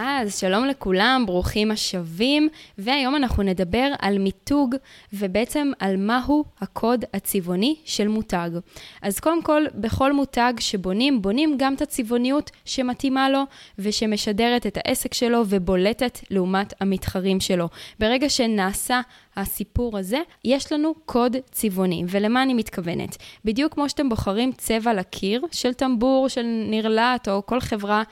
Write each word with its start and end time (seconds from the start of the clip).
אז 0.00 0.38
שלום 0.38 0.64
לכולם, 0.64 1.22
ברוכים 1.26 1.70
השבים, 1.70 2.48
והיום 2.78 3.16
אנחנו 3.16 3.42
נדבר 3.42 3.92
על 3.98 4.18
מיתוג 4.18 4.74
ובעצם 5.12 5.70
על 5.78 5.96
מהו 5.96 6.44
הקוד 6.60 7.04
הצבעוני 7.14 7.76
של 7.84 8.08
מותג. 8.08 8.50
אז 9.02 9.20
קודם 9.20 9.42
כל, 9.42 9.62
בכל 9.74 10.12
מותג 10.12 10.52
שבונים, 10.58 11.22
בונים 11.22 11.54
גם 11.58 11.74
את 11.74 11.82
הצבעוניות 11.82 12.50
שמתאימה 12.64 13.30
לו 13.30 13.42
ושמשדרת 13.78 14.66
את 14.66 14.78
העסק 14.84 15.14
שלו 15.14 15.42
ובולטת 15.48 16.18
לעומת 16.30 16.74
המתחרים 16.80 17.40
שלו. 17.40 17.68
ברגע 17.98 18.28
שנעשה 18.28 19.00
הסיפור 19.36 19.98
הזה, 19.98 20.18
יש 20.44 20.72
לנו 20.72 20.94
קוד 21.06 21.36
צבעוני. 21.52 22.04
ולמה 22.08 22.42
אני 22.42 22.54
מתכוונת? 22.54 23.16
בדיוק 23.44 23.74
כמו 23.74 23.88
שאתם 23.88 24.08
בוחרים 24.08 24.52
צבע 24.52 24.94
לקיר 24.94 25.42
של 25.52 25.72
טמבור, 25.72 26.28
של 26.28 26.46
נרלט 26.70 27.28
או 27.28 27.46
כל 27.46 27.60
חברה 27.60 28.02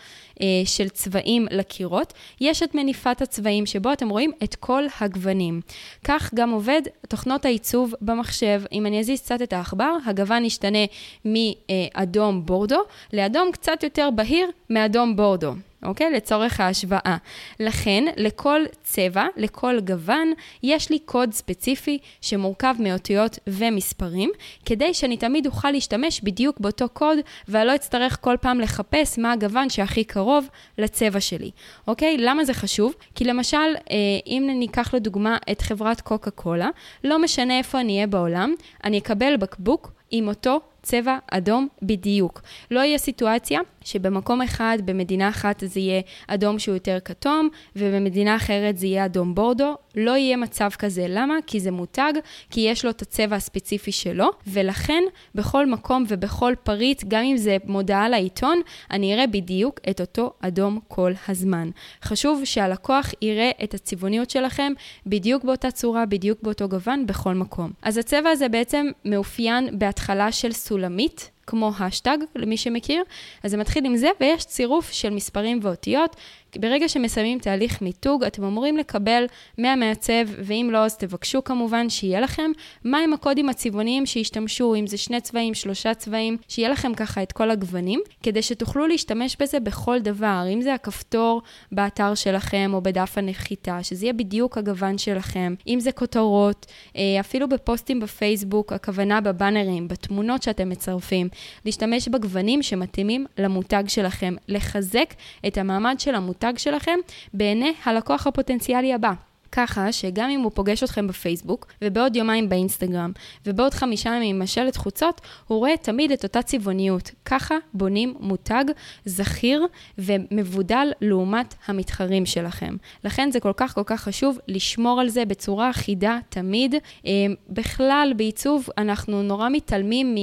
אה, 0.41 0.47
של 0.65 0.89
צבעים 0.89 1.47
לקירות, 1.77 2.13
יש 2.41 2.63
את 2.63 2.75
מניפת 2.75 3.23
הצבעים 3.23 3.67
שבו 3.67 3.93
אתם 3.93 4.09
רואים 4.09 4.33
את 4.45 4.55
כל 4.55 4.83
הגוונים. 5.01 5.61
כך 6.05 6.35
גם 6.35 6.51
עובד 6.51 6.83
תוכנות 7.09 7.45
העיצוב 7.45 7.95
במחשב. 8.01 8.63
אם 8.73 8.87
אני 8.87 9.01
אזיז 9.01 9.21
קצת 9.21 9.43
את 9.43 9.53
העכבר, 9.53 9.97
הגוון 10.07 10.45
ישתנה 10.45 10.79
מאדום 11.25 12.47
בורדו 12.47 12.81
לאדום 13.13 13.53
קצת 13.53 13.83
יותר 13.83 14.09
בהיר 14.15 14.51
מאדום 14.71 15.17
בורדו. 15.17 15.53
אוקיי? 15.87 16.11
לצורך 16.11 16.61
ההשוואה. 16.61 17.17
לכן, 17.61 18.05
לכל 18.17 18.61
צבע, 18.83 19.27
לכל 19.37 19.81
גוון, 19.81 20.33
יש 20.63 20.91
לי 20.91 20.99
קוד 20.99 21.33
ספציפי 21.33 21.99
שמורכב 22.21 22.75
מאותיות 22.79 23.39
ומספרים, 23.47 24.31
כדי 24.65 24.95
שאני 24.95 25.17
תמיד 25.17 25.47
אוכל 25.47 25.71
להשתמש 25.71 26.21
בדיוק 26.21 26.61
באותו 26.61 26.89
קוד, 26.89 27.19
ואני 27.49 27.67
לא 27.67 27.75
אצטרך 27.75 28.19
כל 28.21 28.37
פעם 28.41 28.61
לחפש 28.61 29.19
מה 29.19 29.33
הגוון 29.33 29.71
שהכי 29.71 30.05
קרוב 30.05 30.49
לצבע 30.79 31.21
שלי, 31.21 31.51
אוקיי? 31.89 32.17
למה 32.19 32.45
זה 32.45 32.55
חשוב? 32.55 32.95
כי 33.15 33.25
למשל, 33.25 33.57
אה, 33.91 33.97
אם 34.27 34.51
ניקח 34.59 34.95
לדוגמה 34.95 35.37
את 35.53 35.61
חברת 35.61 36.01
קוקה 36.01 36.31
קולה, 36.31 36.69
לא 37.05 37.19
משנה 37.19 37.59
איפה 37.59 37.81
אני 37.81 37.95
אהיה 37.95 38.07
בעולם, 38.07 38.55
אני 38.85 38.99
אקבל 38.99 39.37
בקבוק 39.37 39.93
עם 40.11 40.29
אותו 40.29 40.61
צבע 40.87 41.19
אדום 41.31 41.69
בדיוק. 41.83 42.43
לא 42.71 42.81
יהיה 42.81 42.99
סיטואציה 42.99 43.61
שבמקום 43.85 44.43
אחד, 44.43 44.79
במדינה 44.85 45.29
אחת 45.29 45.63
זה 45.67 45.81
יהיה 45.81 46.01
אדום 46.27 46.59
שהוא 46.59 46.75
יותר 46.75 46.99
כתום, 47.05 47.49
ובמדינה 47.77 48.37
אחרת 48.37 48.79
זה 48.79 48.87
יהיה 48.87 49.05
אדום 49.05 49.35
בורדו. 49.35 49.75
לא 49.97 50.17
יהיה 50.17 50.37
מצב 50.37 50.71
כזה. 50.79 51.07
למה? 51.09 51.35
כי 51.47 51.61
זה 51.61 51.71
מותג, 51.71 52.13
כי 52.51 52.61
יש 52.61 52.85
לו 52.85 52.91
את 52.91 53.03
הצבע 53.03 53.37
הספציפי 53.37 53.93
שלו, 53.93 54.31
ולכן 54.47 55.03
בכל 55.35 55.67
מקום 55.67 56.05
ובכל 56.09 56.55
פריט, 56.63 57.05
גם 57.09 57.25
אם 57.25 57.37
זה 57.37 57.57
מודעה 57.65 58.09
לעיתון, 58.09 58.61
אני 58.91 59.15
אראה 59.15 59.27
בדיוק 59.27 59.81
את 59.91 60.01
אותו 60.01 60.33
אדום 60.41 60.81
כל 60.89 61.13
הזמן. 61.29 61.71
חשוב 62.03 62.45
שהלקוח 62.45 63.13
יראה 63.23 63.51
את 63.65 63.75
הצבעוניות 63.75 64.31
שלכם 64.31 64.73
בדיוק 65.07 65.45
באותה 65.45 65.71
צורה, 65.71 66.07
בדיוק 66.07 66.43
באותו 66.43 66.69
גוון, 66.69 67.07
בכל 67.07 67.35
מקום. 67.35 67.71
אז 67.83 67.99
הצבע 67.99 68.31
הזה 68.31 68.49
בעצם 68.49 68.87
מאופיין 69.05 69.79
בהתחלה 69.79 70.33
של 70.33 70.53
סולמית. 70.77 71.31
כמו 71.47 71.73
השטג, 71.79 72.19
למי 72.35 72.57
שמכיר. 72.57 73.03
אז 73.43 73.51
זה 73.51 73.57
מתחיל 73.57 73.87
עם 73.87 73.97
זה, 73.97 74.09
ויש 74.21 74.45
צירוף 74.45 74.91
של 74.93 75.11
מספרים 75.11 75.61
ואותיות. 75.63 76.17
ברגע 76.61 76.89
שמסיימים 76.89 77.39
תהליך 77.39 77.83
מיתוג, 77.83 78.25
אתם 78.25 78.45
אמורים 78.45 78.77
לקבל 78.77 79.25
מהמעצב, 79.59 80.25
ואם 80.39 80.69
לא, 80.73 80.79
אז 80.79 80.97
תבקשו 80.97 81.45
כמובן 81.45 81.91
שיהיה 81.91 82.21
לכם. 82.21 82.51
מהם 82.85 83.13
הקודים 83.13 83.49
הצבעוניים 83.49 84.07
שישתמשו, 84.07 84.75
אם 84.75 84.87
זה 84.87 84.97
שני 84.97 85.21
צבעים, 85.21 85.55
שלושה 85.55 85.95
צבעים, 85.95 86.37
שיהיה 86.49 86.69
לכם 86.69 86.95
ככה 86.95 87.23
את 87.23 87.33
כל 87.33 87.51
הגוונים, 87.51 88.01
כדי 88.23 88.43
שתוכלו 88.43 88.87
להשתמש 88.87 89.37
בזה 89.41 89.61
בכל 89.61 89.99
דבר, 89.99 90.45
אם 90.55 90.61
זה 90.61 90.75
הכפתור 90.75 91.43
באתר 91.73 92.15
שלכם 92.15 92.71
או 92.75 92.81
בדף 92.81 93.19
הנחיתה, 93.19 93.83
שזה 93.83 94.05
יהיה 94.05 94.13
בדיוק 94.13 94.59
הגוון 94.59 94.99
שלכם, 94.99 95.55
אם 95.67 95.81
זה 95.81 95.93
כותרות, 95.93 96.67
אה, 96.97 97.03
אפילו 97.21 97.49
בפוסטים 97.49 98.01
בפייסבוק, 98.01 98.73
הכוונה 98.73 99.21
בבאנרים, 99.21 99.89
בתמונות 99.89 100.43
שאתם 100.43 100.69
מצרפים, 100.69 101.29
להשתמש 101.65 102.09
בגוונים 102.09 102.63
שמתאימים 102.63 103.27
למותג 103.39 103.85
שלכם, 103.89 104.35
לחזק 104.49 105.15
את 105.47 105.59
המעמד 105.59 105.97
של 105.99 106.15
המותג. 106.15 106.46
המותג 106.47 106.59
שלכם 106.59 106.99
בעיני 107.35 107.75
הלקוח 107.85 108.27
הפוטנציאלי 108.27 108.95
הבא. 108.95 109.13
ככה 109.53 109.93
שגם 109.93 110.31
אם 110.31 110.41
הוא 110.41 110.53
פוגש 110.55 110.83
אתכם 110.83 111.07
בפייסבוק, 111.07 111.67
ובעוד 111.83 112.17
יומיים 112.17 112.49
באינסטגרם, 112.49 113.13
ובעוד 113.47 113.75
חמישה 113.75 114.11
ימים 114.11 114.37
עם 114.37 114.43
השלט 114.43 114.77
חוצות, 114.77 115.21
הוא 115.47 115.59
רואה 115.59 115.77
תמיד 115.77 116.13
את 116.13 116.25
אותה 116.25 116.43
צבעוניות. 116.43 117.11
ככה 117.25 117.55
בונים 117.75 118.15
מותג 118.21 118.65
זכיר 119.05 119.67
ומבודל 119.99 120.93
לעומת 121.01 121.55
המתחרים 121.67 122.27
שלכם. 122.27 122.77
לכן 123.05 123.31
זה 123.31 123.41
כל 123.41 123.53
כך 123.57 123.75
כל 123.75 123.83
כך 123.87 124.01
חשוב 124.01 124.39
לשמור 124.49 125.01
על 125.01 125.09
זה 125.09 125.25
בצורה 125.25 125.71
אחידה 125.71 126.19
תמיד. 126.29 126.75
אה, 127.07 127.11
בכלל, 127.49 128.13
בעיצוב 128.17 128.69
אנחנו 128.79 129.23
נורא 129.23 129.49
מתעלמים 129.49 130.15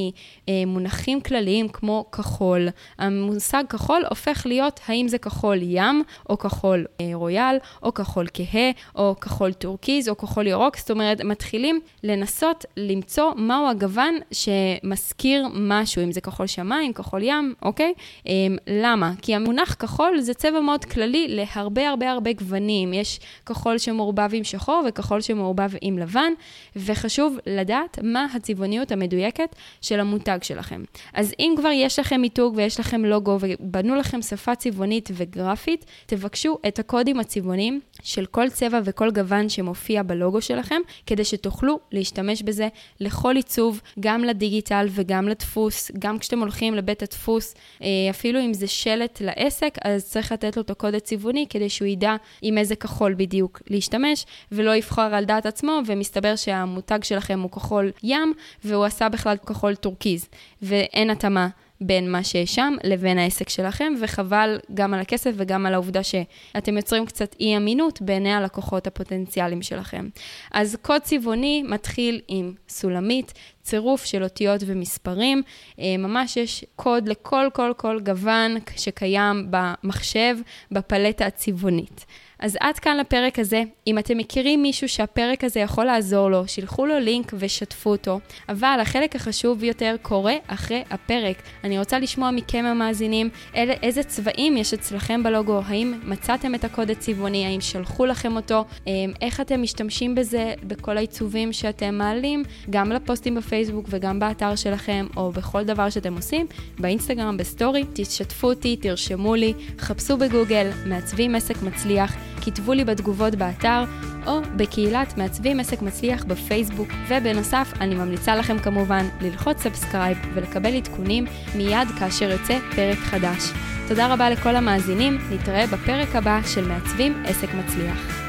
ממונחים 0.50 1.22
כלליים 1.22 1.70
כמו 1.70 2.06
כחול. 2.12 2.68
המושג 2.98 3.64
כחול 3.70 4.04
הופך 4.10 4.46
להיות 4.46 4.80
האם 4.88 5.08
זה 5.08 5.18
כחול 5.18 5.58
ים, 5.62 6.04
או 6.30 6.38
כחול 6.38 6.86
אה, 7.02 7.10
רויאל, 7.14 7.58
או 7.84 7.94
כחול 7.94 8.28
כהה, 8.34 8.72
או 8.96 9.16
כחול 9.24 9.54
טורקיז 9.54 10.10
או 10.10 10.18
כחול 10.18 10.48
ירוק, 10.48 10.78
זאת 10.78 10.92
אומרת, 10.92 11.22
מתחילים 11.22 11.80
לנסות 12.04 12.66
למצוא 12.78 13.34
מהו 13.36 13.70
הגוון 13.70 14.16
שמזכיר 14.32 15.48
משהו, 15.54 16.04
אם 16.04 16.12
זה 16.12 16.22
כחול 16.22 16.48
שמיים, 16.48 16.94
כחול 16.94 17.24
ים, 17.24 17.54
אוקיי? 17.62 17.94
אמ, 18.26 18.58
למה? 18.68 19.12
כי 19.22 19.36
המונח 19.36 19.74
כחול 19.74 20.20
זה 20.20 20.34
צבע 20.34 20.60
מאוד 20.60 20.86
כללי 20.86 21.28
להרבה 21.30 21.90
הרבה 21.90 22.12
הרבה 22.12 22.34
גוונים. 22.34 22.94
יש 22.94 23.20
כחול 23.46 23.78
שמעורבב 23.78 24.30
עם 24.34 24.44
שחור 24.44 24.84
וכחול 24.88 25.22
שמעורבב 25.22 25.72
עם 25.82 25.98
לבן, 25.98 26.34
וחשוב 26.76 27.38
לדעת 27.46 28.00
מה 28.04 28.28
הצבעוניות 28.34 28.92
המדויקת 28.92 29.56
של 29.82 30.00
המותג 30.00 30.40
שלכם. 30.42 30.84
אז 31.14 31.34
אם 31.40 31.54
כבר 31.58 31.70
יש 31.74 32.00
לכם 32.00 32.22
מיתוג 32.22 32.54
ויש 32.58 32.80
לכם 32.80 33.06
לוגו 33.06 33.38
ובנו 33.42 33.96
לכם 33.96 34.22
שפה 34.22 34.56
צבעונית 34.56 35.10
וגרפית, 35.14 35.86
תבקשו 36.06 36.58
את 36.68 36.80
הקודים 36.80 37.20
הצבעוניים 37.20 37.80
של 38.04 38.26
כל 38.26 38.50
צבע 38.50 38.80
וכל 38.84 39.03
גוון 39.12 39.50
שמופיע 39.50 40.04
בלוגו 40.04 40.42
שלכם, 40.42 40.82
כדי 41.06 41.26
שתוכלו 41.26 41.80
להשתמש 41.92 42.42
בזה 42.42 42.68
לכל 43.00 43.36
עיצוב, 43.36 43.82
גם 44.00 44.24
לדיגיטל 44.24 44.88
וגם 44.90 45.28
לדפוס, 45.28 45.92
גם 46.00 46.20
כשאתם 46.20 46.40
הולכים 46.40 46.74
לבית 46.74 47.04
הדפוס, 47.04 47.56
אה, 47.82 47.88
אפילו 48.10 48.40
אם 48.40 48.54
זה 48.54 48.68
שלט 48.68 49.22
לעסק, 49.22 49.78
אז 49.84 50.06
צריך 50.06 50.32
לתת 50.32 50.58
לו 50.58 50.64
את 50.64 50.70
הקוד 50.70 50.96
הצבעוני 50.96 51.46
כדי 51.50 51.70
שהוא 51.70 51.88
ידע 51.88 52.16
עם 52.42 52.58
איזה 52.58 52.76
כחול 52.76 53.14
בדיוק 53.14 53.62
להשתמש, 53.68 54.26
ולא 54.52 54.76
יבחר 54.76 55.16
על 55.16 55.26
דעת 55.26 55.46
עצמו, 55.46 55.80
ומסתבר 55.86 56.36
שהמותג 56.36 57.00
שלכם 57.04 57.40
הוא 57.40 57.52
כחול 57.52 57.92
ים, 58.04 58.34
והוא 58.64 58.86
עשה 58.86 59.10
בכלל 59.10 59.38
כחול 59.38 59.76
טורקיז, 59.76 60.28
ואין 60.62 61.10
התאמה. 61.10 61.48
בין 61.82 62.12
מה 62.12 62.24
שיש 62.24 62.56
שם 62.56 62.74
לבין 62.84 63.18
העסק 63.18 63.50
שלכם, 63.50 63.94
וחבל 64.02 64.60
גם 64.74 64.94
על 64.94 65.00
הכסף 65.00 65.32
וגם 65.36 65.66
על 65.66 65.74
העובדה 65.74 66.04
שאתם 66.04 66.78
יוצרים 66.78 67.06
קצת 67.06 67.36
אי 67.40 67.58
אמינות 67.58 68.02
בעיני 68.02 68.34
הלקוחות 68.34 68.88
הפוטנציאליים 68.88 69.62
שלכם. 69.62 70.10
אז 70.52 70.78
קוד 70.82 71.02
צבעוני 71.02 71.64
מתחיל 71.64 72.22
עם 72.28 72.54
סולמית, 72.70 73.34
צירוף 73.64 74.06
של 74.06 74.24
אותיות 74.24 74.62
ומספרים. 74.66 75.42
אה, 75.80 75.96
ממש 75.98 76.38
יש 76.38 76.66
קוד 76.76 77.08
לכל 77.10 77.48
כל 77.54 77.72
כל 77.78 78.00
גוון 78.00 78.56
שקיים 78.78 79.48
במחשב, 79.50 80.36
בפלטה 80.72 81.26
הצבעונית. 81.26 82.06
אז 82.44 82.58
עד 82.60 82.80
כאן 82.80 82.98
לפרק 82.98 83.40
הזה. 83.40 83.64
אם 83.88 83.98
אתם 83.98 84.18
מכירים 84.18 84.62
מישהו 84.62 84.90
שהפרק 84.90 85.44
הזה 85.44 85.60
יכול 85.60 85.86
לעזור 85.86 86.30
לו, 86.30 86.48
שילחו 86.48 86.86
לו 86.86 87.00
לינק 87.00 87.34
ושתפו 87.40 87.90
אותו. 87.90 88.20
אבל 88.50 88.78
החלק 88.82 89.16
החשוב 89.16 89.60
ביותר 89.60 89.96
קורה 90.02 90.34
אחרי 90.48 90.84
הפרק. 90.90 91.38
אני 91.64 91.80
רוצה 91.80 92.00
לשמוע 92.00 92.32
מכם 92.32 92.66
המאזינים 92.66 93.30
אלה, 93.56 93.74
איזה 93.74 94.04
צבעים 94.04 94.58
יש 94.58 94.74
אצלכם 94.74 95.24
בלוגו, 95.24 95.62
האם 95.66 96.00
מצאתם 96.04 96.56
את 96.56 96.64
הקוד 96.64 96.92
הצבעוני, 96.92 97.46
האם 97.46 97.62
שלחו 97.62 98.06
לכם 98.06 98.36
אותו, 98.36 98.66
אמ, 98.88 99.14
איך 99.22 99.42
אתם 99.42 99.62
משתמשים 99.62 100.16
בזה 100.16 100.54
בכל 100.64 100.98
העיצובים 100.98 101.54
שאתם 101.54 101.96
מעלים, 101.96 102.44
גם 102.70 102.92
לפוסטים 102.92 103.36
בפייסבוק 103.54 103.86
וגם 103.90 104.20
באתר 104.20 104.56
שלכם, 104.56 105.06
או 105.18 105.32
בכל 105.32 105.64
דבר 105.64 105.90
שאתם 105.90 106.16
עושים, 106.16 106.46
באינסטגרם, 106.80 107.38
בסטורי, 107.38 107.84
תשתפו 107.94 108.50
אותי, 108.50 108.76
תרשמו 108.76 109.36
לי, 109.36 109.54
חפשו 109.80 110.18
בגוגל, 110.18 110.70
מעצבים 110.86 111.36
עסק 111.36 111.62
מצליח. 111.64 112.16
כתבו 112.42 112.74
לי 112.74 112.86
בתגובות 112.86 113.36
באתר, 113.36 113.84
או 114.28 114.40
בקהילת 114.58 115.18
מעצבים 115.18 115.60
עסק 115.60 115.82
מצליח 115.82 116.24
בפייסבוק, 116.24 116.88
ובנוסף, 117.08 117.74
אני 117.82 117.96
ממליצה 117.96 118.36
לכם 118.36 118.60
כמובן 118.60 119.06
ללחוץ 119.22 119.58
subscribe 119.58 120.18
ולקבל 120.34 120.76
עדכונים 120.76 121.26
מיד 121.56 121.88
כאשר 122.00 122.32
יוצא 122.32 122.60
פרק 122.76 122.98
חדש. 122.98 123.52
תודה 123.88 124.14
רבה 124.14 124.30
לכל 124.30 124.56
המאזינים, 124.56 125.18
נתראה 125.32 125.68
בפרק 125.68 126.16
הבא 126.16 126.40
של 126.46 126.68
מעצבים 126.68 127.24
עסק 127.26 127.48
מצליח. 127.54 128.23